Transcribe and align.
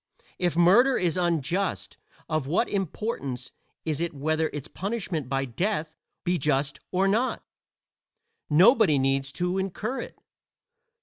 If 0.39 0.57
murder 0.57 0.97
is 0.97 1.15
unjust 1.15 1.97
of 2.27 2.47
what 2.47 2.67
importance 2.67 3.51
is 3.85 4.01
it 4.01 4.15
whether 4.15 4.49
its 4.51 4.67
punishment 4.67 5.29
by 5.29 5.45
death 5.45 5.95
be 6.23 6.39
just 6.39 6.79
or 6.89 7.07
not? 7.07 7.43
nobody 8.49 8.97
needs 8.97 9.31
to 9.33 9.59
incur 9.59 9.99
it. 10.01 10.17